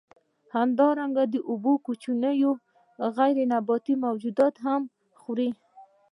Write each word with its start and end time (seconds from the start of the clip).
همدارنګه 0.55 1.23
د 1.33 1.35
اوبو 1.49 1.73
کوچني 1.85 2.33
غیر 3.17 3.37
نباتي 3.51 3.95
موجودات 4.05 4.55
هم 4.65 4.81
خوري. 5.19 5.49